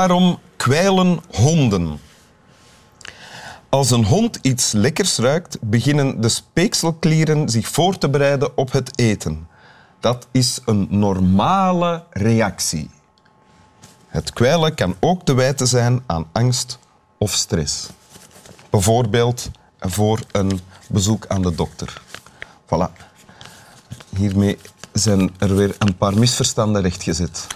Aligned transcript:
Waarom 0.00 0.38
kwijlen 0.56 1.20
honden? 1.30 2.00
Als 3.68 3.90
een 3.90 4.04
hond 4.04 4.38
iets 4.42 4.72
lekkers 4.72 5.16
ruikt, 5.16 5.58
beginnen 5.60 6.20
de 6.20 6.28
speekselklieren 6.28 7.48
zich 7.48 7.68
voor 7.68 7.98
te 7.98 8.08
bereiden 8.08 8.56
op 8.56 8.72
het 8.72 8.98
eten. 8.98 9.48
Dat 9.98 10.26
is 10.30 10.60
een 10.64 10.86
normale 10.90 12.04
reactie. 12.10 12.90
Het 14.06 14.32
kwijlen 14.32 14.74
kan 14.74 14.96
ook 15.00 15.24
te 15.24 15.34
wijten 15.34 15.66
zijn 15.66 16.02
aan 16.06 16.28
angst 16.32 16.78
of 17.18 17.32
stress. 17.32 17.88
Bijvoorbeeld 18.70 19.50
voor 19.80 20.20
een 20.32 20.60
bezoek 20.88 21.26
aan 21.26 21.42
de 21.42 21.54
dokter. 21.54 22.02
Voilà. 22.64 22.92
Hiermee 24.16 24.58
zijn 24.92 25.34
er 25.38 25.56
weer 25.56 25.74
een 25.78 25.96
paar 25.96 26.18
misverstanden 26.18 26.82
rechtgezet. 26.82 27.46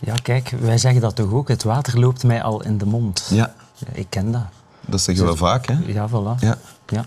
Ja, 0.00 0.14
kijk, 0.22 0.52
wij 0.60 0.78
zeggen 0.78 1.00
dat 1.00 1.16
toch 1.16 1.32
ook. 1.32 1.48
Het 1.48 1.62
water 1.62 1.98
loopt 1.98 2.24
mij 2.24 2.42
al 2.42 2.62
in 2.62 2.78
de 2.78 2.86
mond. 2.86 3.26
Ja. 3.30 3.54
Ik 3.92 4.06
ken 4.08 4.32
dat. 4.32 4.42
Dat 4.86 5.00
zeggen 5.00 5.26
we 5.26 5.36
vaak, 5.36 5.66
hè? 5.66 5.76
Ja, 5.86 6.08
voilà. 6.08 6.40
Ja. 6.40 6.58
Ja. 6.86 7.04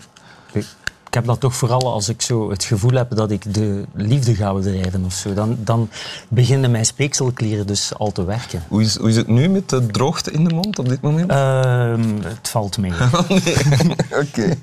Ik, 0.52 0.66
ik 1.08 1.14
heb 1.14 1.26
dat 1.26 1.40
toch 1.40 1.56
vooral 1.56 1.92
als 1.94 2.10
ik 2.10 2.22
zo 2.22 2.50
het 2.50 2.64
gevoel 2.64 2.92
heb 2.92 3.16
dat 3.16 3.32
ik 3.32 3.54
de 3.54 3.86
liefde 3.94 4.36
ga 4.36 4.54
bedrijven 4.54 5.06
of 5.06 5.14
zo. 5.14 5.34
Dan, 5.34 5.58
dan 5.60 5.90
beginnen 6.28 6.72
mijn 6.72 6.86
speekselklieren 6.86 7.68
dus 7.68 7.94
al 7.98 8.12
te 8.12 8.24
werken. 8.26 8.64
Hoe 8.68 8.82
is, 8.82 8.98
hoe 8.98 9.10
is 9.10 9.16
het 9.16 9.28
nu 9.28 9.50
met 9.50 9.70
de 9.70 9.86
droogte 9.86 10.32
in 10.32 10.44
de 10.44 10.54
mond 10.54 10.80
op 10.80 10.90
dit 10.90 11.02
moment? 11.02 11.30
Ehm, 11.30 12.22
het 12.24 12.50
valt 12.50 12.78
mee. 12.78 12.92
Oh, 13.14 13.30
nee. 13.30 13.56
Oké. 14.24 14.58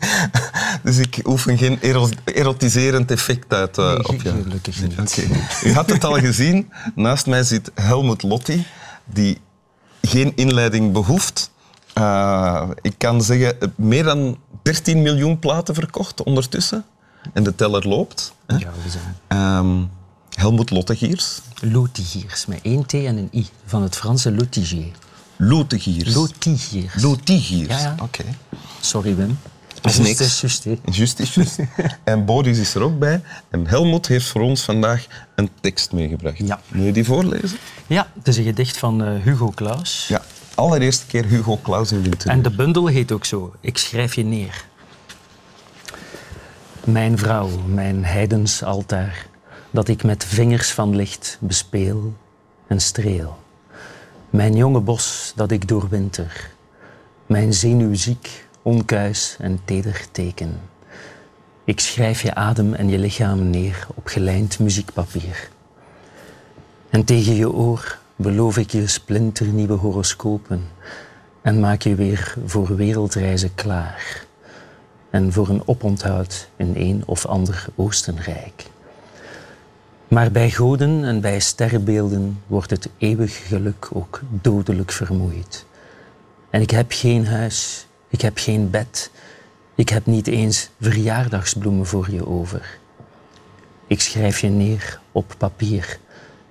Dus 0.84 0.98
ik 0.98 1.20
oefen 1.24 1.58
geen 1.58 1.78
ero- 1.80 2.08
erotiserend 2.24 3.10
effect 3.10 3.52
uit 3.52 3.78
eh, 3.78 3.86
Nee, 3.86 4.08
op 4.08 4.22
jou. 4.22 4.42
gelukkig 4.42 4.80
niet. 4.82 5.26
U 5.64 5.72
had 5.72 5.90
het 5.90 6.04
al 6.04 6.12
gezien. 6.18 6.70
Naast 6.94 7.26
mij 7.26 7.42
zit 7.42 7.70
Helmut 7.74 8.22
Lotti, 8.22 8.66
die 9.04 9.40
geen 10.02 10.32
inleiding 10.36 10.92
behoeft. 10.92 11.50
Eh, 11.92 12.68
ik 12.80 12.94
kan 12.98 13.22
zeggen, 13.22 13.72
meer 13.76 14.04
dan 14.04 14.38
13 14.62 15.02
miljoen 15.02 15.38
platen 15.38 15.74
verkocht 15.74 16.22
ondertussen. 16.22 16.84
En 17.32 17.42
de 17.42 17.54
teller 17.54 17.88
loopt. 17.88 18.34
hè. 18.46 18.56
Ja, 18.56 18.70
we 18.84 18.90
zijn 18.90 19.16
Ehm, 19.28 19.82
Helmut 20.30 20.70
Lottegiers. 20.70 21.40
lotigiers 21.60 22.46
met 22.46 22.58
één 22.62 22.86
T 22.86 22.92
en 22.94 23.16
een 23.16 23.28
I 23.32 23.46
van 23.66 23.82
het 23.82 23.96
Franse 23.96 24.32
lotigier. 24.32 24.90
Lotegiers. 25.36 26.14
Lotigiers. 26.14 27.02
Lotigiers. 27.02 27.68
Ja, 27.68 27.78
ja. 27.78 27.94
Oké. 28.02 28.24
Sorry, 28.80 29.16
Wim. 29.16 29.38
Is 29.84 29.98
niks. 29.98 30.42
is 30.42 31.36
is 31.36 31.58
en 32.04 32.24
Boris 32.24 32.58
is 32.58 32.74
er 32.74 32.82
ook 32.82 32.98
bij. 32.98 33.20
En 33.50 33.66
Helmut 33.66 34.06
heeft 34.06 34.26
voor 34.26 34.40
ons 34.40 34.62
vandaag 34.62 35.06
een 35.34 35.50
tekst 35.60 35.92
meegebracht. 35.92 36.38
Ja. 36.38 36.60
Wil 36.68 36.84
je 36.84 36.92
die 36.92 37.04
voorlezen? 37.04 37.58
Ja, 37.86 38.10
het 38.14 38.28
is 38.28 38.36
een 38.36 38.44
gedicht 38.44 38.76
van 38.76 39.04
eh, 39.04 39.22
Hugo 39.22 39.52
Claus. 39.54 40.06
Ja. 40.08 40.22
Allereerste 40.54 41.06
keer 41.06 41.24
Hugo 41.24 41.58
Claus 41.62 41.92
in 41.92 42.02
winter. 42.02 42.30
En 42.30 42.42
de 42.42 42.50
bundel 42.50 42.86
heet 42.86 43.12
ook 43.12 43.24
zo. 43.24 43.54
Ik 43.60 43.78
schrijf 43.78 44.14
je 44.14 44.24
neer. 44.24 44.64
Mijn 46.84 47.18
vrouw, 47.18 47.48
mijn 47.66 48.04
heidens 48.04 48.62
altaar, 48.62 49.26
dat 49.70 49.88
ik 49.88 50.02
met 50.02 50.24
vingers 50.24 50.70
van 50.70 50.96
licht 50.96 51.38
bespeel 51.40 52.14
en 52.66 52.80
streel. 52.80 53.38
Mijn 54.30 54.56
jonge 54.56 54.80
bos 54.80 55.32
dat 55.36 55.50
ik 55.50 55.68
doorwinter. 55.68 56.50
Mijn 57.26 57.54
zenuwziek, 57.54 58.46
onkuis 58.64 59.36
en 59.40 59.60
teder 59.64 60.06
teken. 60.10 60.60
Ik 61.64 61.80
schrijf 61.80 62.22
je 62.22 62.34
adem 62.34 62.74
en 62.74 62.88
je 62.88 62.98
lichaam 62.98 63.50
neer 63.50 63.86
op 63.94 64.06
gelijnd 64.06 64.58
muziekpapier. 64.58 65.48
En 66.90 67.04
tegen 67.04 67.34
je 67.34 67.52
oor 67.52 67.98
beloof 68.16 68.58
ik 68.58 68.70
je 68.70 68.86
splinternieuwe 68.86 69.72
horoscopen 69.72 70.62
en 71.42 71.60
maak 71.60 71.82
je 71.82 71.94
weer 71.94 72.34
voor 72.46 72.76
wereldreizen 72.76 73.54
klaar. 73.54 74.24
En 75.10 75.32
voor 75.32 75.48
een 75.48 75.68
oponthoud 75.68 76.48
in 76.56 76.72
een 76.76 77.02
of 77.06 77.26
ander 77.26 77.66
Oostenrijk. 77.74 78.66
Maar 80.08 80.30
bij 80.30 80.50
goden 80.50 81.04
en 81.04 81.20
bij 81.20 81.40
sterrenbeelden 81.40 82.42
wordt 82.46 82.70
het 82.70 82.88
eeuwig 82.98 83.46
geluk 83.46 83.88
ook 83.92 84.20
dodelijk 84.30 84.92
vermoeid. 84.92 85.66
En 86.50 86.60
ik 86.60 86.70
heb 86.70 86.92
geen 86.92 87.26
huis, 87.26 87.86
ik 88.14 88.20
heb 88.20 88.38
geen 88.38 88.70
bed, 88.70 89.10
ik 89.74 89.88
heb 89.88 90.06
niet 90.06 90.26
eens 90.26 90.68
verjaardagsbloemen 90.80 91.86
voor 91.86 92.10
je 92.10 92.26
over. 92.26 92.78
Ik 93.86 94.00
schrijf 94.00 94.40
je 94.40 94.48
neer 94.48 95.00
op 95.12 95.34
papier, 95.38 95.98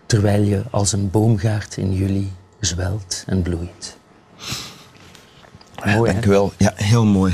terwijl 0.05 0.41
je 0.41 0.63
als 0.69 0.91
een 0.91 1.09
boomgaard 1.09 1.77
in 1.77 1.93
juli 1.93 2.31
zwelt 2.59 3.23
en 3.27 3.41
bloeit. 3.41 3.97
Mooi? 5.85 6.11
Dank 6.11 6.25
u 6.25 6.29
wel. 6.29 6.53
Ja, 6.57 6.73
heel 6.75 7.05
mooi. 7.05 7.33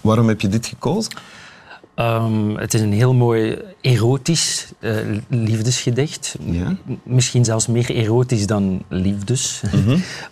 Waarom 0.00 0.28
heb 0.28 0.40
je 0.40 0.48
dit 0.48 0.66
gekozen? 0.66 1.12
Ehm, 1.98 2.56
het 2.56 2.74
is 2.74 2.80
een 2.80 2.92
heel 2.92 3.14
mooi 3.14 3.58
erotisch 3.80 4.72
eh, 4.78 4.94
liefdesgedicht. 5.28 6.36
Ja. 6.44 6.76
Misschien 7.02 7.44
zelfs 7.44 7.66
meer 7.66 7.90
erotisch 7.90 8.46
dan 8.46 8.82
liefdes. 8.88 9.60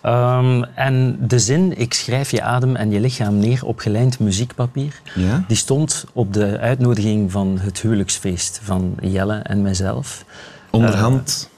Ehm, 0.01 0.63
en 0.75 1.17
de 1.27 1.39
zin, 1.39 1.77
ik 1.77 1.93
schrijf 1.93 2.31
je 2.31 2.41
adem 2.41 2.75
en 2.75 2.91
je 2.91 2.99
lichaam 2.99 3.37
neer 3.37 3.65
op 3.65 3.79
gelijnd 3.79 4.19
muziekpapier, 4.19 5.01
Ja. 5.15 5.43
die 5.47 5.57
stond 5.57 6.05
op 6.13 6.33
de 6.33 6.57
uitnodiging 6.59 7.31
van 7.31 7.57
het 7.61 7.81
huwelijksfeest 7.81 8.59
van 8.63 8.95
Jelle 9.01 9.35
en 9.35 9.61
mijzelf. 9.61 10.25
Onderhand. 10.71 11.49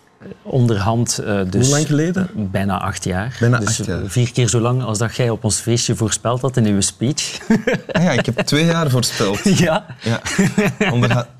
Onderhand 0.44 1.18
eh, 1.18 1.40
dus... 1.50 1.66
Hoe 1.66 1.75
lang 1.75 1.88
geleden? 1.88 2.30
Bijna 2.35 2.80
acht 2.81 3.03
jaar. 3.03 3.38
Bijna 3.40 3.57
dus 3.59 3.68
acht 3.68 3.85
jaar. 3.85 4.02
vier 4.06 4.31
keer 4.31 4.47
zo 4.50 4.59
lang 4.59 4.84
als 4.84 4.97
dat 4.97 5.16
jij 5.16 5.30
op 5.30 5.44
ons 5.44 5.59
feestje 5.59 5.96
voorspeld 5.96 6.41
had 6.41 6.57
in 6.57 6.66
uw 6.66 6.81
speech. 6.81 7.38
Ah 7.91 8.03
ja, 8.03 8.12
ik 8.12 8.25
heb 8.25 8.38
twee 8.40 8.66
jaar 8.66 8.90
voorspeld. 8.90 9.40
ja. 9.59 9.85
Ja. 10.02 10.22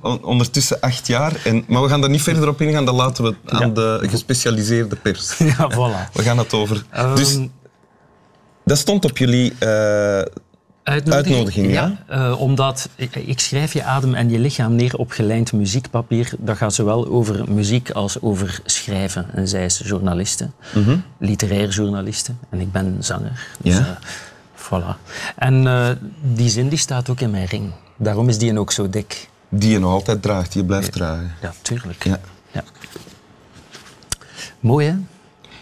On- 0.01 0.23
ondertussen 0.23 0.79
acht 0.79 1.07
jaar. 1.07 1.34
En, 1.44 1.63
maar 1.68 1.81
we 1.81 1.89
gaan 1.89 2.01
daar 2.01 2.09
niet 2.09 2.22
verder 2.22 2.47
op 2.47 2.62
ingaan. 2.62 2.85
Dat 2.85 2.95
laten 2.95 3.23
we 3.23 3.35
aan 3.45 3.68
Ja. 3.68 3.73
de 3.73 4.00
gespecialiseerde 4.09 4.95
pers. 4.95 5.38
ja, 5.38 5.72
voilà. 5.72 6.12
We 6.18 6.23
gaan 6.23 6.38
het 6.38 6.53
over. 6.53 6.84
Ehm, 6.89 7.16
dus 7.16 7.38
dat 8.66 8.78
stond 8.78 9.06
op 9.06 9.18
jullie 9.18 9.53
eh, 9.59 10.22
Uitnodiging, 10.84 11.72
ja? 11.72 12.03
eh, 12.07 12.41
omdat 12.41 12.90
ik, 12.95 13.16
ik 13.16 13.40
schrijf 13.40 13.73
je 13.73 13.84
adem 13.84 14.13
en 14.16 14.29
je 14.29 14.40
lichaam 14.40 14.75
neer 14.75 14.95
op 14.97 15.12
gelijnd 15.12 15.53
muziekpapier. 15.53 16.31
Dat 16.38 16.57
gaat 16.57 16.73
zowel 16.73 17.07
over 17.07 17.51
muziek 17.51 17.91
als 17.91 18.22
over 18.22 18.59
schrijven. 18.66 19.25
En 19.34 19.47
zij 19.47 19.66
is 19.66 19.81
journaliste, 19.85 20.50
literair 21.18 21.69
journaliste. 21.69 22.31
En 22.50 22.59
ik 22.59 22.72
ben 22.72 22.95
zanger. 23.00 23.47
Dus, 23.57 23.78
Ja. 23.78 23.79
eh, 23.79 24.07
voilà. 24.56 24.97
En 25.35 25.68
eh, 25.68 25.89
die 26.22 26.50
zin 26.50 26.69
die 26.69 26.78
staat 26.79 27.09
ook 27.09 27.19
in 27.19 27.29
mijn 27.31 27.45
ring. 27.45 27.72
Daarom 27.97 28.29
is 28.29 28.38
die 28.38 28.59
ook 28.59 28.72
zo 28.72 28.89
dik. 28.89 29.29
die 29.50 29.72
je 29.72 29.79
nog 29.79 29.91
altijd 29.91 30.22
draagt, 30.22 30.51
die 30.51 30.62
je 30.62 30.68
blijft 30.68 30.91
dragen. 30.91 31.31
Ja, 31.41 31.53
tuurlijk. 31.62 32.03
Ja. 32.03 32.19
Ja. 32.51 32.63
Mooi, 34.59 34.88
hè? 34.88 34.95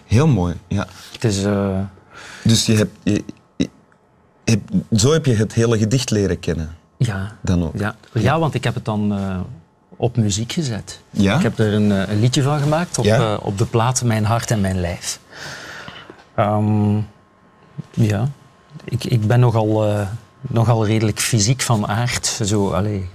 Heel 0.06 0.28
mooi, 0.28 0.54
ja. 0.68 0.88
Het 1.12 1.24
is... 1.24 1.42
Dus 2.44 2.66
je 2.66 2.74
hebt, 2.76 2.98
je, 3.04 3.24
zo 4.96 5.12
heb 5.12 5.26
je 5.26 5.34
het 5.36 5.54
hele 5.54 5.78
gedicht 5.78 6.10
leren 6.10 6.40
kennen. 6.40 6.76
Ja, 6.98 7.36
Dan 7.42 7.64
ook. 7.64 7.78
Ja, 7.80 7.96
ja 8.14 8.40
want 8.40 8.54
ik 8.54 8.64
heb 8.64 8.76
het 8.76 8.86
dan 8.86 9.14
eh, 9.14 9.40
op 9.96 10.18
muziek 10.18 10.52
gezet. 10.52 11.00
Ja? 11.10 11.36
Ik 11.36 11.42
heb 11.44 11.60
er 11.60 11.74
een, 11.74 11.92
eh, 11.92 12.10
een 12.14 12.20
liedje 12.20 12.42
van 12.42 12.60
gemaakt 12.60 12.98
op, 12.98 13.06
Ja? 13.06 13.18
eh, 13.34 13.38
op 13.46 13.58
de 13.58 13.66
plaat 13.66 14.04
Mijn 14.04 14.26
Hart 14.26 14.52
en 14.52 14.62
Mijn 14.62 14.80
Lijf. 14.80 15.20
Ehm, 16.36 16.96
ja, 17.92 18.30
ik, 18.84 19.04
ik 19.04 19.28
ben 19.28 19.40
nogal, 19.40 19.88
eh, 19.88 20.08
nogal 20.42 20.86
redelijk 20.86 21.20
fysiek 21.20 21.62
van 21.62 21.88
aard. 21.88 22.26
Zo, 22.46 22.70
allee, 22.72 23.10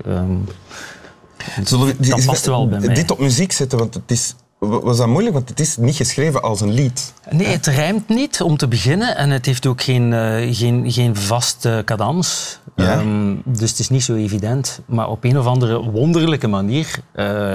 Zullen 1.64 1.86
we- 1.86 2.08
dat 2.08 2.24
past 2.24 2.46
wel 2.46 2.68
bij 2.68 2.80
mij. 2.80 2.94
Dit 2.94 3.10
op 3.10 3.18
muziek 3.18 3.52
zetten, 3.52 3.78
want 3.78 3.94
het 3.94 4.10
is... 4.10 4.34
Was 4.68 4.96
dat 4.96 5.06
moeilijk? 5.06 5.34
Want 5.34 5.48
het 5.48 5.60
is 5.60 5.76
niet 5.76 5.96
geschreven 5.96 6.42
als 6.42 6.60
een 6.60 6.70
lied. 6.72 7.12
Nee, 7.30 7.46
het 7.46 7.66
rijmt 7.66 8.08
niet 8.08 8.40
om 8.42 8.56
te 8.56 8.68
beginnen 8.68 9.16
en 9.16 9.30
het 9.30 9.46
heeft 9.46 9.66
ook 9.66 9.82
geen, 9.82 10.12
eh, 10.12 10.54
geen, 10.56 10.92
geen 10.92 11.16
vaste 11.16 11.82
cadans. 11.84 12.58
Ja. 12.76 12.92
Ehm, 12.92 13.34
dus 13.44 13.70
het 13.70 13.78
is 13.78 13.88
niet 13.88 14.02
zo 14.02 14.14
evident. 14.14 14.80
Maar 14.86 15.08
op 15.08 15.24
een 15.24 15.38
of 15.38 15.46
andere 15.46 15.90
wonderlijke 15.90 16.46
manier 16.48 16.88
eh, 17.12 17.54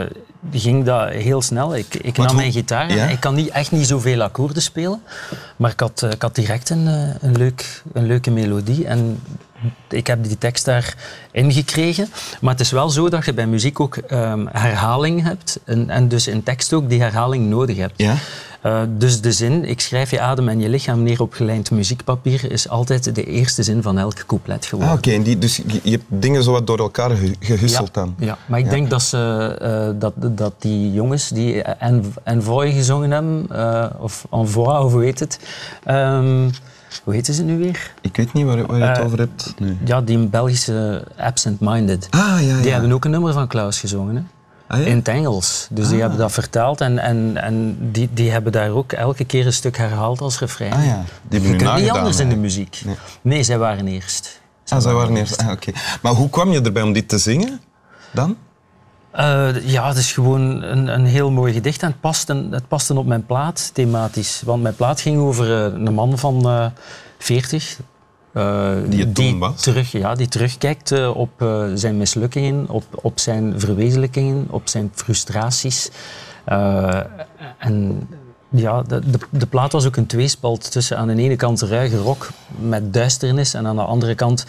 ging 0.52 0.84
dat 0.86 1.10
heel 1.10 1.42
snel. 1.42 1.76
Ik, 1.76 1.96
ik 1.96 2.18
nam 2.18 2.28
hoe- 2.28 2.36
mijn 2.36 2.52
gitaar. 2.52 2.94
Ja? 2.94 3.06
Ik 3.08 3.20
kan 3.20 3.36
niet, 3.36 3.50
echt 3.50 3.72
niet 3.72 3.88
zoveel 3.88 4.22
akkoorden 4.22 4.62
spelen. 4.62 5.02
Maar 5.56 5.72
ik 5.72 5.80
had, 5.80 6.02
eh, 6.02 6.12
ik 6.12 6.22
had 6.22 6.36
direct 6.36 6.70
een, 6.70 6.86
een, 7.22 7.38
leuk, 7.38 7.82
een 7.94 8.06
leuke 8.06 8.32
melodie. 8.32 8.86
En 8.88 9.20
ik 9.90 10.08
heb 10.08 10.24
die 10.24 10.38
tekst 10.38 10.66
daar 10.66 10.96
ingekregen. 11.32 12.08
Maar 12.42 12.52
het 12.52 12.62
is 12.62 12.72
wel 12.72 12.90
zo 12.90 13.10
dat 13.10 13.26
je 13.26 13.34
bij 13.34 13.48
muziek 13.48 13.80
ook 13.80 13.98
ehm, 13.98 14.46
herhaling 14.52 15.24
hebt. 15.24 15.60
En, 15.64 15.90
en 15.90 16.08
dus 16.08 16.28
in 16.28 16.44
tekst 16.44 16.74
ook 16.74 16.90
die 16.90 17.02
herhaling 17.02 17.50
nodig 17.50 17.78
hebt. 17.78 17.94
Ja? 17.96 18.16
Uh, 18.66 18.82
dus 18.90 19.22
de 19.22 19.32
zin, 19.32 19.66
ik 19.66 19.82
schrijf 19.82 20.12
je 20.12 20.20
adem 20.20 20.50
en 20.50 20.60
je 20.60 20.70
lichaam 20.70 21.04
neer 21.04 21.22
op 21.22 21.34
gelijnd 21.34 21.72
muziekpapier, 21.72 22.52
is 22.52 22.70
altijd 22.70 23.16
de 23.16 23.24
eerste 23.24 23.64
zin 23.64 23.82
van 23.82 23.98
elk 23.98 24.26
couplet 24.26 24.66
geworden. 24.66 24.94
Ah, 24.94 25.00
oké. 25.00 25.20
Okay. 25.20 25.40
Dus 25.40 25.62
je 25.84 25.92
hebt 25.92 26.04
dingen 26.08 26.44
zo 26.44 26.52
wat 26.52 26.68
door 26.68 26.80
elkaar 26.80 27.12
gehusseld 27.40 27.90
ja, 27.94 28.02
dan? 28.02 28.16
Ja, 28.20 28.38
maar 28.46 28.60
ik 28.60 28.66
ja. 28.66 28.72
denk 28.72 28.90
dat, 28.90 29.02
ze, 29.02 29.58
uh, 29.94 30.00
dat, 30.00 30.38
dat 30.38 30.54
die 30.60 30.92
jongens 30.92 31.30
die 31.30 31.62
Envoy 32.24 32.72
gezongen 32.72 33.12
hebben, 33.12 33.48
uh, 33.52 33.86
of 33.98 34.28
Envoy, 34.32 34.76
of 34.76 34.92
hoe 34.92 35.04
heet 35.04 35.20
het... 35.20 35.40
Um, 35.88 36.52
hoe 37.04 37.14
heette 37.14 37.34
ze 37.34 37.44
nu 37.44 37.58
weer? 37.58 37.94
Ik 38.02 38.16
weet 38.16 38.34
niet 38.34 38.46
waar, 38.46 38.66
waar 38.66 38.78
je 38.78 38.84
het 38.84 38.98
uh, 38.98 39.06
over 39.06 39.18
hebt. 39.20 39.54
Nee. 39.60 39.78
Ja, 39.86 40.02
die 40.02 40.28
Belgische 40.28 41.04
Absent 41.18 41.60
Minded. 41.60 42.08
Ah, 42.10 42.20
ja, 42.22 42.38
ja. 42.40 42.62
Die 42.62 42.72
hebben 42.72 42.92
ook 42.92 43.06
een 43.06 43.12
nummer 43.12 43.34
van 43.34 43.48
Klaus 43.48 43.80
gezongen. 43.80 44.16
Hè? 44.16 44.22
Ah, 44.68 44.80
ja? 44.80 44.86
In 44.86 44.96
het 44.96 45.08
Engels. 45.08 45.68
Dus 45.72 45.86
die 45.86 45.94
Ah. 45.96 46.02
hebben 46.02 46.20
dat 46.20 46.32
vertaald 46.32 46.82
en, 46.82 47.00
en, 47.00 47.38
en 47.38 47.78
die, 47.92 48.10
die 48.14 48.32
hebben 48.32 48.52
daar 48.52 48.70
ook 48.70 48.92
elke 48.92 49.26
keer 49.26 49.46
een 49.46 49.54
stuk 49.54 49.78
herhaald 49.78 50.22
als 50.22 50.40
refrein. 50.40 50.74
Ah 50.74 50.86
ja, 50.86 51.04
die 51.30 51.42
Je 51.42 51.56
kunt 51.56 51.76
niet 51.76 51.90
anders 51.90 52.20
in 52.20 52.30
de 52.30 52.36
muziek. 52.36 52.82
Nee. 52.86 52.96
Nee, 53.22 53.44
zij 53.44 53.58
waren 53.58 53.88
eerst. 53.88 54.42
Ah, 54.68 54.82
zij 54.82 54.94
waren 54.94 55.16
eerst. 55.16 55.38
Ah, 55.38 55.52
oké. 55.52 55.72
Maar 56.02 56.12
hoe 56.14 56.30
kwam 56.30 56.52
je 56.52 56.62
erbij 56.62 56.82
om 56.82 56.94
dit 56.94 57.08
te 57.10 57.18
zingen 57.18 57.60
dan? 58.12 58.36
Eh, 59.18 59.68
ja, 59.70 59.88
het 59.88 59.98
is 59.98 60.12
gewoon 60.12 60.64
een, 60.64 60.88
een 60.88 61.06
heel 61.06 61.32
mooi 61.32 61.54
gedicht 61.54 61.82
en 61.82 61.88
het 61.88 62.00
paste, 62.00 62.48
het 62.52 62.68
paste 62.68 62.98
op 62.98 63.06
mijn 63.06 63.26
plaat 63.26 63.70
thematisch. 63.74 64.42
Want 64.46 64.62
mijn 64.62 64.76
plaat 64.76 65.02
ging 65.02 65.20
over 65.20 65.66
eh, 65.66 65.74
een 65.86 65.94
man 65.94 66.18
van 66.18 66.50
eh 66.50 66.66
40. 67.18 67.80
eh, 68.34 68.74
Die 68.88 69.06
het 69.06 69.38
was? 69.38 69.62
Terug, 69.62 69.92
ja, 69.92 70.16
die 70.16 70.28
terugkijkt 70.28 71.10
op 71.14 71.32
zijn 71.74 71.98
mislukkingen, 71.98 72.70
op, 72.70 72.84
op 72.92 73.20
zijn 73.20 73.60
verwezenlijkingen, 73.60 74.48
op 74.50 74.68
zijn 74.68 74.92
frustraties. 74.96 75.90
En 77.58 78.08
ja, 78.50 78.82
de, 78.82 79.10
de, 79.10 79.20
de 79.30 79.48
plaat 79.48 79.72
was 79.72 79.86
ook 79.86 79.96
een 79.96 80.06
tweespalt 80.08 80.72
tussen 80.72 80.98
aan 80.98 81.08
de 81.08 81.16
ene 81.16 81.36
kant 81.36 81.62
ruige 81.62 81.98
rock 81.98 82.30
met 82.60 82.94
duisternis 82.94 83.54
en 83.54 83.68
aan 83.68 83.76
de 83.76 83.82
andere 83.82 84.16
kant 84.16 84.46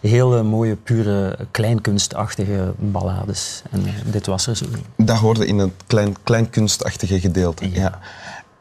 hele 0.00 0.42
mooie, 0.42 0.76
pure, 0.76 1.38
kleinkunstachtige 1.50 2.74
ballades. 2.78 3.62
En 3.70 3.86
eh, 3.86 3.92
dit 4.04 4.26
was 4.26 4.46
er 4.46 4.56
zo. 4.56 4.64
Dat 4.96 5.16
hoorde 5.16 5.46
in 5.46 5.58
het 5.58 5.72
klein, 5.86 6.16
klein 6.22 6.50
kunstachtige 6.50 7.20
gedeelte. 7.20 7.70
Ja. 7.70 7.80
Ja. 7.80 7.98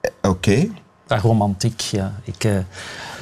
Eh, 0.01 0.29
Oké. 0.29 0.67
Ah, 1.07 1.21
romantiek, 1.21 1.79
ja. 1.79 2.13
Ik, 2.23 2.43
eh, 2.43 2.57
ik 2.57 2.65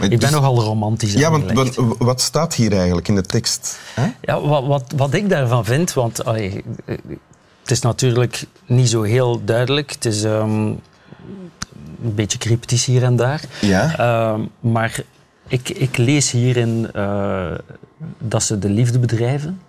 ben 0.09 0.19
dus- 0.19 0.29
nogal 0.29 0.61
romantisch 0.61 1.13
Ja, 1.13 1.31
want 1.31 1.51
wat, 1.51 1.77
wat 1.97 2.21
staat 2.21 2.55
hier 2.55 2.73
eigenlijk 2.73 3.07
in 3.07 3.15
de 3.15 3.21
tekst? 3.21 3.79
Hè? 3.93 4.11
Ja, 4.21 4.41
wat, 4.41 4.65
wat, 4.65 4.93
wat 4.95 5.13
ik 5.13 5.29
daarvan 5.29 5.65
vind, 5.65 5.93
want 5.93 6.25
allee, 6.25 6.63
het 7.61 7.71
is 7.71 7.79
natuurlijk 7.81 8.45
niet 8.65 8.89
zo 8.89 9.01
heel 9.01 9.43
duidelijk. 9.43 9.91
Het 9.91 10.05
is 10.05 10.23
ehm, 10.23 10.65
een 12.03 12.15
beetje 12.15 12.37
cryptisch 12.37 12.85
hier 12.85 13.03
en 13.03 13.15
daar. 13.15 13.41
Ja. 13.61 13.97
Ehm, 13.97 14.41
maar 14.59 14.99
ik, 15.47 15.69
ik 15.69 15.97
lees 15.97 16.31
hierin 16.31 16.89
dat 18.17 18.43
ze 18.43 18.59
de 18.59 18.69
liefde 18.69 18.99
bedrijven. 18.99 19.61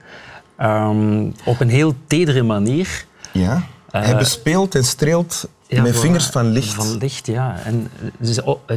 Ehm, 0.57 1.31
op 1.45 1.61
een 1.61 1.69
heel 1.69 1.95
tedere 2.07 2.43
manier. 2.43 3.05
ja. 3.33 3.63
Hij 3.91 4.13
Eh, 4.13 4.19
bespeelt 4.19 4.75
en 4.75 4.85
streelt 4.85 5.49
Ja, 5.67 5.83
met 5.83 5.99
vingers 5.99 6.27
van 6.27 6.47
licht. 6.47 6.75
Van 6.75 6.97
licht, 6.97 7.27
ja. 7.27 7.57
En 7.65 7.89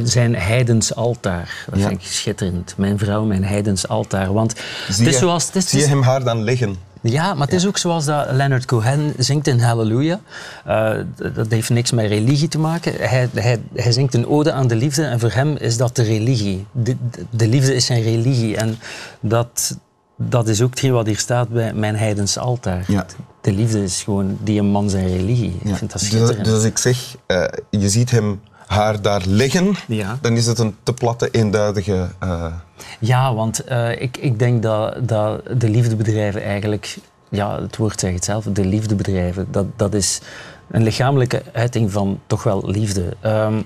zijn 0.04 0.34
heidens 0.36 0.94
altaar. 0.94 1.64
Dat 1.70 1.78
Ja. 1.80 1.88
vind 1.88 2.00
ik 2.00 2.06
schitterend. 2.06 2.74
Mijn 2.76 2.98
vrouw, 2.98 3.24
mijn 3.24 3.44
heidens 3.44 3.88
altaar. 3.88 4.32
Want 4.32 4.52
Zie 4.52 4.64
het 5.04 5.06
is 5.06 5.12
je, 5.12 5.18
zoals... 5.18 5.46
Het 5.46 5.54
is, 5.56 5.68
zie 5.70 5.80
je 5.80 5.86
hem 5.86 6.02
haar 6.02 6.24
dan 6.24 6.42
liggen? 6.42 6.76
Ja, 7.02 7.34
maar 7.34 7.46
het 7.46 7.56
is 7.56 7.66
ook 7.66 7.78
zoals 7.78 8.04
dat 8.04 8.26
Leonard 8.30 8.64
Cohen 8.64 9.14
zingt 9.18 9.46
in 9.46 9.58
Hallelujah. 9.60 10.18
Eh, 10.64 10.92
dat 11.34 11.46
heeft 11.50 11.70
niks 11.70 11.90
met 11.90 12.06
religie 12.06 12.48
te 12.48 12.58
maken. 12.58 12.92
Hij, 13.08 13.28
hij, 13.34 13.60
hij 13.74 13.92
zingt 13.92 14.14
een 14.14 14.26
ode 14.26 14.52
aan 14.52 14.66
de 14.66 14.76
liefde 14.76 15.04
en 15.04 15.20
voor 15.20 15.30
hem 15.32 15.56
is 15.56 15.76
dat 15.76 15.96
de 15.96 16.02
religie. 16.02 16.66
De, 16.72 16.96
de- 17.10 17.24
de 17.30 17.48
liefde 17.48 17.74
is 17.74 17.86
zijn 17.86 18.02
religie. 18.02 18.56
En 18.56 18.78
dat, 19.20 19.78
dat 20.16 20.48
is 20.48 20.62
ook 20.62 20.70
hetgeen 20.70 20.92
wat 20.92 21.06
hier 21.06 21.18
staat 21.18 21.48
bij 21.48 21.72
mijn 21.74 21.96
heidens 21.96 22.38
altaar. 22.38 22.84
Ja. 22.86 23.06
De 23.40 23.52
liefde 23.52 23.82
is 23.82 24.02
gewoon 24.02 24.38
die 24.42 24.58
een 24.58 24.66
man 24.70 24.90
zijn 24.90 25.06
religie. 25.08 25.56
Ik 25.64 25.76
vind 25.76 25.90
dat 25.90 26.00
Dus, 26.00 26.08
schitterend. 26.08 26.44
dus 26.44 26.54
als 26.54 26.64
ik 26.64 26.78
zeg, 26.78 27.16
eh, 27.26 27.44
je 27.70 27.88
ziet 27.88 28.10
hem 28.10 28.40
haar 28.68 29.02
daar 29.02 29.22
liggen, 29.26 29.74
Ja. 29.86 30.18
dan 30.20 30.36
is 30.36 30.46
het 30.46 30.58
een 30.58 30.76
te 30.82 30.92
platte, 30.92 31.28
eenduidige... 31.30 32.08
eh, 32.18 32.46
Ja, 32.98 33.34
want 33.34 33.64
eh, 33.64 34.00
ik, 34.00 34.16
ik 34.16 34.38
denk 34.38 34.62
dat, 34.62 35.08
dat 35.08 35.40
de 35.60 35.68
liefdebedrijven 35.70 36.42
eigenlijk... 36.42 36.96
Ja, 37.30 37.60
het 37.62 37.76
woord 37.76 38.00
zegt 38.00 38.14
het 38.14 38.24
zelf. 38.24 38.44
De 38.44 38.64
liefdebedrijven, 38.64 39.46
dat, 39.50 39.66
dat 39.76 39.94
is 39.94 40.20
een 40.70 40.82
lichamelijke 40.82 41.42
uiting 41.52 41.92
van 41.92 42.20
toch 42.26 42.42
wel 42.42 42.62
liefde. 42.66 43.16
Ehm, 43.20 43.60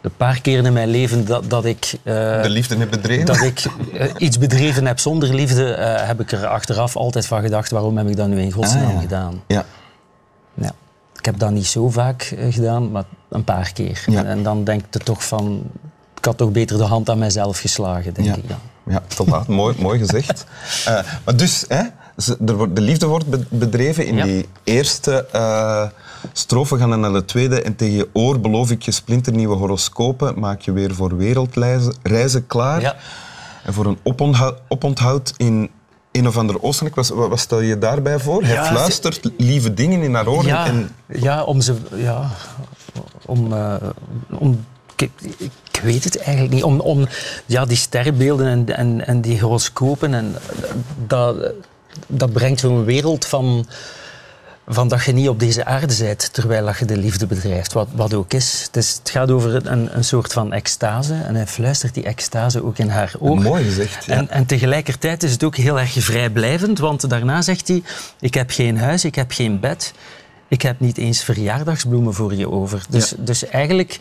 de 0.00 0.10
paar 0.16 0.40
keer 0.40 0.64
in 0.64 0.72
mijn 0.72 0.88
leven 0.88 1.24
dat, 1.26 1.50
dat 1.50 1.64
ik... 1.64 1.92
eh, 2.02 2.42
de 2.42 2.48
liefde 2.50 2.76
heeft 2.76 2.90
bedreven. 2.90 3.26
dat 3.26 3.40
ik 3.42 3.64
iets 4.18 4.38
bedreven 4.38 4.86
heb 4.86 4.98
zonder 4.98 5.34
liefde, 5.34 5.62
heb 6.06 6.20
ik 6.20 6.32
er 6.32 6.46
achteraf 6.46 6.96
altijd 6.96 7.26
van 7.26 7.40
gedacht, 7.42 7.70
waarom 7.70 7.96
heb 7.96 8.08
ik 8.08 8.16
dat 8.16 8.28
nu 8.28 8.40
in 8.40 8.52
godsnaam 8.52 8.86
Ah, 8.86 8.92
ja. 8.92 9.00
gedaan? 9.00 9.42
Ja. 9.46 9.64
Ik 11.28 11.34
heb 11.34 11.42
dat 11.42 11.50
niet 11.52 11.66
zo 11.66 11.88
vaak 11.90 12.22
eh, 12.22 12.52
gedaan, 12.52 12.90
maar 12.90 13.04
een 13.28 13.44
paar 13.44 13.72
keer. 13.72 14.04
Ja. 14.06 14.18
En, 14.18 14.26
en 14.26 14.42
dan 14.42 14.64
denk 14.64 14.82
ik 14.90 15.02
toch 15.02 15.24
van, 15.26 15.62
ik 16.18 16.24
had 16.24 16.36
toch 16.36 16.50
beter 16.52 16.76
de 16.78 16.84
hand 16.84 17.10
aan 17.10 17.18
mezelf 17.18 17.58
geslagen, 17.58 18.14
denk 18.14 18.26
Ja. 18.28 18.34
ik 18.36 18.48
dan. 18.48 18.58
Ja, 18.94 19.02
te 19.06 19.24
laat. 19.26 19.46
mooi, 19.60 19.74
mooi 19.80 19.98
gezegd. 19.98 20.44
Eh, 20.84 20.98
maar 21.24 21.36
dus, 21.36 21.64
hè, 21.68 21.82
er 22.46 22.74
de 22.74 22.80
liefde 22.80 23.06
wordt 23.06 23.26
be- 23.30 23.46
bedreven. 23.48 24.06
In 24.06 24.16
Ja. 24.16 24.24
die 24.24 24.48
eerste 24.64 25.26
eh 25.32 25.86
strofe 26.32 26.78
gaan 26.78 26.90
we 26.90 26.96
naar 26.96 27.12
de 27.12 27.24
tweede. 27.24 27.62
En 27.62 27.76
tegen 27.76 27.94
je 27.96 28.08
oor 28.12 28.40
beloof 28.40 28.70
ik 28.70 28.82
je 28.82 28.90
splinternieuwe 28.90 29.56
horoscopen. 29.56 30.38
Maak 30.38 30.60
je 30.60 30.72
weer 30.72 30.94
voor 30.94 31.16
wereldreizen 31.16 31.94
reizen 32.02 32.46
klaar. 32.46 32.80
Ja. 32.80 32.96
En 33.64 33.72
voor 33.72 33.86
een 33.86 33.98
oponthoud 34.68 35.34
in 35.36 35.70
een 36.18 36.26
of 36.26 36.36
ander 36.36 36.62
oostenrijk. 36.62 36.96
Wat, 37.08 37.28
wat 37.28 37.38
stel 37.38 37.60
je 37.60 37.78
daarbij 37.78 38.18
voor? 38.18 38.42
Hij 38.42 38.54
Ja, 38.54 38.64
ze- 38.64 38.70
fluistert 38.72 39.30
lieve 39.38 39.74
dingen 39.74 40.02
in 40.02 40.14
haar 40.14 40.28
oren. 40.28 40.46
Ja, 40.46 40.66
En, 40.66 40.94
ja, 41.06 41.44
om 41.44 41.60
ze... 41.60 41.74
Ja, 41.94 42.30
om... 43.26 43.52
eh, 43.52 43.74
om 44.30 44.64
ik, 44.96 45.10
ik 45.38 45.80
weet 45.82 46.04
het 46.04 46.16
eigenlijk 46.18 46.54
niet. 46.54 46.62
Om, 46.62 46.80
om 46.80 47.06
ja, 47.46 47.64
die 47.64 47.76
sterrenbeelden 47.76 48.46
en, 48.46 48.76
en, 48.76 49.06
en 49.06 49.20
die 49.20 49.40
horoscopen, 49.40 50.14
en, 50.14 50.34
dat, 51.06 51.36
dat 52.06 52.32
brengt 52.32 52.60
zo'n 52.60 52.84
wereld 52.84 53.24
van, 53.24 53.66
van 54.70 54.88
dat 54.88 55.04
je 55.04 55.12
niet 55.12 55.28
op 55.28 55.40
deze 55.40 55.64
aarde 55.64 55.94
bent 55.98 56.32
terwijl 56.32 56.70
je 56.78 56.84
de 56.84 56.96
liefde 56.96 57.26
bedrijft. 57.26 57.72
Wat, 57.72 57.88
wat 57.94 58.14
ook 58.14 58.32
is. 58.32 58.62
Het, 58.66 58.76
is. 58.76 58.94
het 58.98 59.10
gaat 59.10 59.30
over 59.30 59.66
een, 59.66 59.96
een 59.96 60.04
soort 60.04 60.32
van 60.32 60.52
extase. 60.52 61.14
En 61.14 61.34
hij 61.34 61.46
fluistert 61.46 61.94
die 61.94 62.04
extase 62.04 62.64
ook 62.64 62.78
in 62.78 62.88
haar 62.88 63.12
oor. 63.18 63.40
mooi 63.40 63.64
gezegd. 63.64 64.04
Ja. 64.04 64.14
En, 64.14 64.30
en 64.30 64.46
tegelijkertijd 64.46 65.22
is 65.22 65.32
het 65.32 65.44
ook 65.44 65.56
heel 65.56 65.78
erg 65.80 65.92
vrijblijvend, 65.92 66.78
want 66.78 67.10
daarna 67.10 67.42
zegt 67.42 67.68
hij: 67.68 67.82
Ik 68.20 68.34
heb 68.34 68.50
geen 68.50 68.78
huis, 68.78 69.04
ik 69.04 69.14
heb 69.14 69.32
geen 69.32 69.60
bed, 69.60 69.92
ik 70.48 70.62
heb 70.62 70.80
niet 70.80 70.98
eens 70.98 71.22
verjaardagsbloemen 71.22 72.14
voor 72.14 72.34
je 72.34 72.50
over. 72.50 72.84
Dus, 72.88 73.10
Ja. 73.10 73.16
dus 73.18 73.46
eigenlijk 73.46 74.00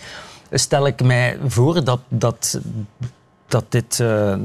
stel 0.51 0.87
ik 0.87 1.03
mij 1.03 1.37
voor 1.47 1.83
dat, 1.83 1.99
dat, 2.07 2.59
dat 3.47 3.65
dit 3.69 3.99
eh, 3.99 4.35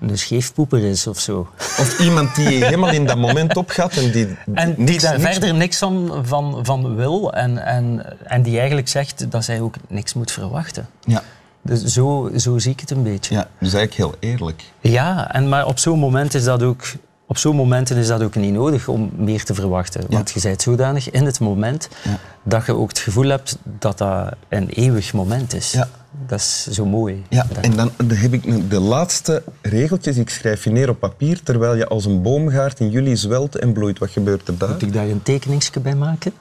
een 0.00 0.18
scheefpoeper 0.18 0.84
is 0.84 1.06
of 1.06 1.18
zo. 1.18 1.48
Of 1.58 1.98
iemand 1.98 2.34
die 2.34 2.64
helemaal 2.64 2.90
in 2.90 3.06
dat 3.06 3.16
moment 3.16 3.56
opgaat 3.56 3.96
en 3.96 4.10
die, 4.10 4.28
En 4.54 4.74
die 4.84 5.00
daar 5.00 5.18
niks- 5.18 5.30
verder 5.32 5.54
niks 5.54 5.78
van, 5.78 6.12
van, 6.22 6.58
van 6.62 6.94
wil 6.96 7.32
en, 7.32 7.64
en, 7.64 8.04
en 8.24 8.42
die 8.42 8.56
eigenlijk 8.58 8.88
zegt 8.88 9.30
dat 9.30 9.44
zij 9.44 9.60
ook 9.60 9.74
niks 9.88 10.14
moet 10.14 10.30
verwachten. 10.32 10.88
Ja, 11.04 11.22
Dus 11.62 11.84
zo, 11.84 12.30
zo 12.36 12.58
zie 12.58 12.72
ik 12.72 12.80
het 12.80 12.90
een 12.90 13.02
beetje. 13.02 13.34
ja, 13.34 13.48
dus 13.60 13.72
eigenlijk 13.74 13.94
heel 14.20 14.30
eerlijk. 14.30 14.62
Ja, 14.80 15.32
en 15.34 15.48
maar 15.48 15.66
op 15.66 15.78
zo'n 15.78 15.98
moment 15.98 16.34
is 16.34 16.44
dat 16.44 16.62
ook. 16.62 16.82
Op 17.30 17.38
zo'n 17.38 17.56
momenten 17.56 17.96
is 17.96 18.06
dat 18.06 18.22
ook 18.22 18.34
niet 18.34 18.52
nodig 18.52 18.88
om 18.88 19.10
meer 19.16 19.44
te 19.44 19.54
verwachten. 19.54 20.04
Want 20.08 20.30
je 20.30 20.40
bent 20.40 20.62
zodanig 20.62 21.10
in 21.10 21.24
het 21.24 21.40
moment 21.40 21.88
Ja. 22.04 22.18
dat 22.42 22.66
je 22.66 22.74
ook 22.76 22.88
het 22.88 22.98
gevoel 22.98 23.28
hebt 23.28 23.58
dat 23.62 23.98
dat 23.98 24.32
een 24.48 24.68
eeuwig 24.68 25.12
moment 25.12 25.54
is. 25.54 25.72
Ja. 25.72 25.88
Dat 26.28 26.38
is 26.38 26.66
zo 26.66 26.86
mooi. 26.86 27.24
Ja, 27.28 27.46
en 27.60 27.76
dan 27.76 27.92
heb 28.14 28.32
ik 28.32 28.70
de 28.70 28.80
laatste 28.80 29.42
regeltjes. 29.62 30.16
Ik 30.16 30.30
schrijf 30.30 30.64
je 30.64 30.70
neer 30.70 30.88
op 30.88 30.98
papier, 30.98 31.42
terwijl 31.42 31.74
je 31.74 31.86
als 31.86 32.04
een 32.04 32.22
boomgaard 32.22 32.80
in 32.80 32.90
juli 32.90 33.16
zwelt 33.16 33.56
en 33.56 33.72
bloeit. 33.72 33.98
Wat 33.98 34.10
gebeurt 34.10 34.48
er 34.48 34.58
daar? 34.58 34.68
Moet 34.68 34.82
ik 34.82 34.92
daar 34.92 35.08
een 35.08 35.22
tekeningsje 35.22 35.80
bij 35.80 35.94
maken? 35.94 36.32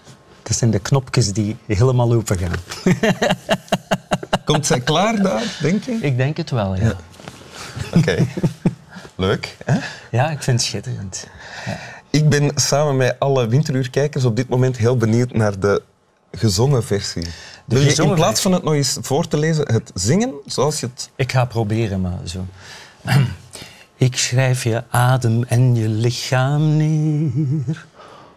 Dat 0.43 0.57
zijn 0.57 0.71
de 0.71 0.79
knopjes 0.79 1.33
die 1.33 1.55
helemaal 1.65 2.13
open 2.13 2.37
gaan. 2.37 2.55
Komt 4.45 4.65
zij 4.65 4.79
klaar 4.79 5.21
daar, 5.21 5.57
denk 5.61 5.83
je? 5.83 5.97
Ik 6.01 6.17
denk 6.17 6.37
het 6.37 6.49
wel, 6.49 6.75
ja. 6.75 6.95
Oké. 7.95 8.25
Leuk. 9.15 9.57
Hè? 9.65 9.79
Ja, 10.11 10.29
ik 10.29 10.43
vind 10.43 10.59
het 10.59 10.69
schitterend. 10.69 11.27
Ik 12.09 12.29
ben 12.29 12.51
samen 12.55 12.97
met 12.97 13.15
alle 13.19 13.47
winteruurkijkers 13.47 14.25
op 14.25 14.35
dit 14.35 14.49
moment 14.49 14.77
heel 14.77 14.97
benieuwd 14.97 15.33
naar 15.33 15.59
de 15.59 15.81
gezongen 16.31 16.83
versie. 16.83 17.27
Wil 17.67 17.79
je 17.79 17.89
gezongen 17.89 18.11
in 18.11 18.17
plaats 18.17 18.41
van 18.41 18.51
het 18.51 18.63
nog 18.63 18.73
eens 18.73 18.97
voor 19.01 19.27
te 19.27 19.37
lezen, 19.37 19.73
het 19.73 19.91
zingen 19.93 20.33
zoals 20.45 20.79
je 20.79 20.85
het... 20.85 21.09
Ik 21.15 21.31
ga 21.31 21.45
proberen, 21.45 22.01
maar 22.01 22.19
zo. 22.23 22.45
Ik 23.99 24.17
schrijf 24.17 24.63
je 24.63 24.83
adem 24.89 25.43
en 25.43 25.75
je 25.75 25.87
lichaam 25.87 26.77
neer 26.77 27.85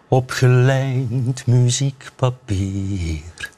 op 0.08 0.30
gelijnd 0.30 1.46
muziekpapier. 1.46 3.50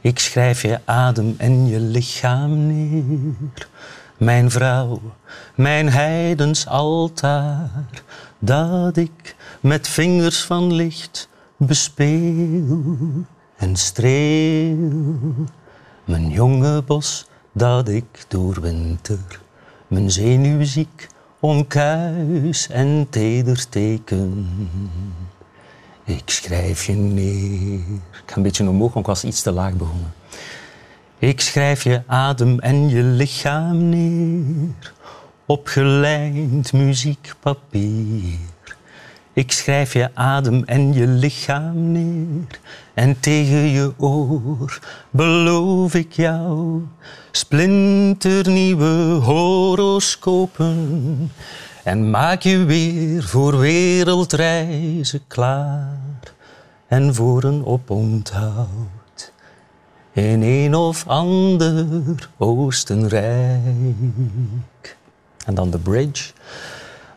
Ik 0.00 0.18
schrijf 0.18 0.62
je 0.62 0.80
adem 0.84 1.34
en 1.38 1.66
je 1.66 1.80
lichaam 1.80 2.66
neer. 2.66 3.68
Mijn 4.16 4.50
vrouw, 4.50 5.00
mijn 5.54 5.88
heidens 5.88 6.66
altaar, 6.66 7.84
dat 8.38 8.96
ik 8.96 9.36
met 9.60 9.88
vingers 9.88 10.42
van 10.42 10.72
licht 10.72 11.28
bespeel 11.56 12.82
en 13.62 13.76
streel. 13.76 14.92
Mijn 16.04 16.30
jonge 16.30 16.82
bos 16.82 17.26
dat 17.52 17.88
ik 17.88 18.24
doorwinter, 18.28 19.40
mijn 19.86 20.10
zenuwziek 20.10 21.06
onkuis 21.40 22.68
en 22.68 23.06
teder 23.10 23.68
teken. 23.68 24.48
Ik 26.04 26.30
schrijf 26.30 26.84
je 26.84 26.92
neer. 26.92 27.78
Ik 27.78 28.22
ga 28.26 28.36
een 28.36 28.42
beetje 28.42 28.68
omhoog, 28.68 28.92
want 28.92 29.06
ik 29.06 29.12
was 29.12 29.24
iets 29.24 29.42
te 29.42 29.52
laag 29.52 29.74
begonnen. 29.74 30.12
Ik 31.18 31.40
schrijf 31.40 31.84
je 31.84 32.02
adem 32.06 32.58
en 32.58 32.88
je 32.88 33.02
lichaam 33.02 33.88
neer 33.88 34.92
op 35.46 35.66
gelijnd 35.66 36.72
muziekpapier. 36.72 38.38
Ik 39.34 39.52
schrijf 39.52 39.92
je 39.92 40.10
adem 40.14 40.64
en 40.64 40.92
je 40.92 41.06
lichaam 41.06 41.92
neer 41.92 42.60
en 42.94 43.20
tegen 43.20 43.68
je 43.68 43.92
oor 43.96 44.78
beloof 45.10 45.94
ik 45.94 46.12
jou 46.12 46.82
splinternieuwe 47.30 49.20
horoscopen 49.24 50.76
en 51.84 52.10
maak 52.10 52.42
je 52.42 52.64
weer 52.64 53.22
voor 53.22 53.58
wereldreizen 53.58 55.20
klaar 55.26 55.98
en 56.86 57.14
voor 57.14 57.44
een 57.44 57.64
oponthoud 57.64 59.32
in 60.12 60.42
een 60.42 60.74
of 60.74 61.06
ander 61.06 62.28
Oostenrijk. 62.36 63.56
En 65.46 65.54
dan 65.54 65.70
de 65.70 65.78
bridge. 65.78 66.32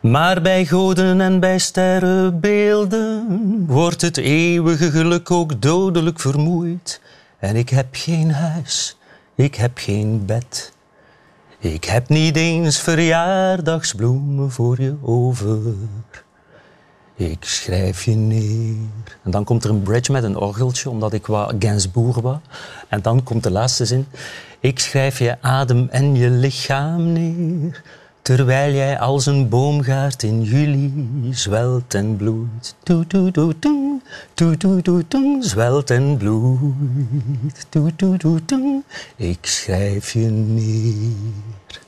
Maar 0.06 0.42
bij 0.42 0.66
goden 0.66 1.22
en 1.22 1.40
bij 1.40 1.58
sterrenbeelden 1.58 3.26
wordt 3.68 4.02
het 4.02 4.18
eeuwige 4.18 4.92
geluk 4.92 5.32
ook 5.32 5.62
dodelijk 5.62 6.20
vermoeid. 6.20 7.02
En 7.40 7.56
ik 7.56 7.70
heb 7.70 7.88
geen 7.92 8.32
huis, 8.32 8.98
ik 9.36 9.56
heb 9.56 9.78
geen 9.78 10.26
bed. 10.26 10.72
Ik 11.60 11.84
heb 11.84 12.10
niet 12.10 12.36
eens 12.36 12.80
verjaardagsbloemen 12.80 14.52
voor 14.52 14.82
je 14.82 14.96
over. 15.02 15.60
Ik 17.16 17.44
schrijf 17.44 18.04
je 18.04 18.16
neer. 18.16 18.76
En 19.24 19.32
dan 19.32 19.44
komt 19.44 19.64
er 19.64 19.70
een 19.70 19.84
bridge 19.84 20.12
met 20.12 20.24
een 20.24 20.38
orgeltje, 20.38 20.90
omdat 20.90 21.14
ik 21.14 21.26
wat 21.26 21.54
Gainsbourg 21.60 22.20
was. 22.20 22.38
En 22.88 23.02
dan 23.02 23.24
komt 23.24 23.44
de 23.44 23.52
laatste 23.52 23.86
zin. 23.86 24.08
Ik 24.60 24.80
schrijf 24.80 25.20
je 25.20 25.38
adem 25.42 25.88
en 25.90 26.16
je 26.16 26.30
lichaam 26.30 27.12
neer. 27.12 27.82
Terwijl 28.26 28.74
jij 28.74 29.00
als 29.00 29.26
een 29.26 29.50
boomgaard 29.50 30.24
in 30.24 30.44
juli 30.44 31.10
zwelt 31.32 31.94
en 31.94 32.16
bloeit. 32.16 32.76
Toe, 32.84 33.08
toe, 33.08 33.32
toe, 33.32 33.60
toe. 33.60 34.02
Toe, 34.34 34.58
toe, 34.58 34.82
toe, 34.82 35.08
toe. 35.08 35.38
Zwelt 35.44 35.90
en 35.90 36.18
bloeit. 36.18 36.60
Toe, 37.70 37.96
toe, 37.96 38.18
toe, 38.18 38.46
toe. 38.46 38.84
Ik 39.16 39.38
schrijf 39.42 40.14
je 40.14 40.20
neer. 40.20 41.80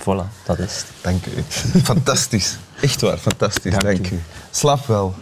Voilà, 0.00 0.44
dat 0.44 0.58
is 0.58 0.76
het. 0.76 0.86
Dank 1.00 1.26
u. 1.26 1.30
Fantastisch. 1.92 2.56
Echt 2.80 3.00
waar, 3.00 3.18
fantastisch. 3.18 3.72
Dank 3.72 3.82
Dank, 3.82 4.10
u. 4.10 4.14
u. 4.14 4.20
Slaap 4.50 4.86
wel. 4.86 5.14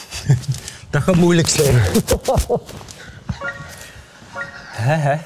Dat 0.90 1.02
gaat 1.02 1.16
moeilijk 1.16 1.48
zijn. 1.48 1.74
hè, 4.86 4.94
hè. 4.94 5.16